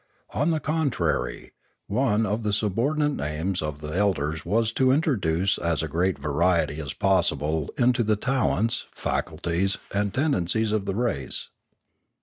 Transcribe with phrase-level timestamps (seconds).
[0.31, 1.51] On the contrary,
[1.85, 6.81] one of the subordinate aims of the elders was to introduce as great a variety
[6.81, 11.49] as possible into the talents, faculties, and tendencies of the race.